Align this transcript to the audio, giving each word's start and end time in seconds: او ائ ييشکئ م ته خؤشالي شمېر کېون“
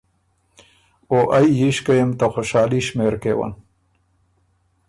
او 1.11 1.17
ائ 1.37 1.47
ييشکئ 1.59 2.01
م 2.07 2.11
ته 2.19 2.25
خؤشالي 2.33 2.79
شمېر 2.87 3.13
کېون“ 3.23 3.51